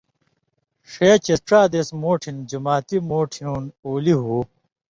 ݜے 0.91 1.09
چےۡ 1.25 1.41
ڇا 1.47 1.59
دېس 1.71 1.89
مُوٹھن 2.01 2.35
جُماتھی 2.49 2.97
مُوٹھیُوں 3.09 3.59
اُلی 3.85 4.15
ہُو 4.23 4.37